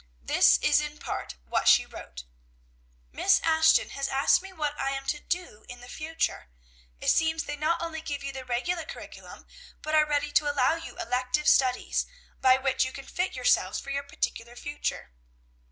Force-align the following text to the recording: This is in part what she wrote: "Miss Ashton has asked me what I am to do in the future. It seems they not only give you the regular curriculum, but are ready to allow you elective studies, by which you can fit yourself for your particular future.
This 0.23 0.57
is 0.63 0.81
in 0.81 0.97
part 0.97 1.35
what 1.45 1.67
she 1.67 1.85
wrote: 1.85 2.23
"Miss 3.11 3.39
Ashton 3.43 3.89
has 3.91 4.07
asked 4.07 4.41
me 4.41 4.51
what 4.51 4.73
I 4.79 4.89
am 4.97 5.05
to 5.05 5.19
do 5.19 5.63
in 5.69 5.79
the 5.79 5.87
future. 5.87 6.49
It 6.99 7.09
seems 7.09 7.43
they 7.43 7.55
not 7.55 7.79
only 7.83 8.01
give 8.01 8.23
you 8.23 8.31
the 8.31 8.43
regular 8.43 8.83
curriculum, 8.85 9.45
but 9.83 9.93
are 9.93 10.07
ready 10.09 10.31
to 10.31 10.51
allow 10.51 10.73
you 10.73 10.97
elective 10.97 11.47
studies, 11.47 12.07
by 12.41 12.57
which 12.57 12.83
you 12.83 12.91
can 12.91 13.05
fit 13.05 13.35
yourself 13.35 13.79
for 13.79 13.91
your 13.91 14.01
particular 14.01 14.55
future. 14.55 15.11